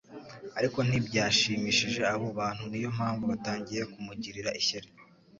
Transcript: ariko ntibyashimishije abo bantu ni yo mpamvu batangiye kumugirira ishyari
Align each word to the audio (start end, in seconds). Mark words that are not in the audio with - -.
ariko 0.59 0.79
ntibyashimishije 0.87 2.01
abo 2.13 2.27
bantu 2.39 2.63
ni 2.71 2.79
yo 2.83 2.89
mpamvu 2.97 3.23
batangiye 3.31 3.81
kumugirira 3.91 4.49
ishyari 4.59 4.87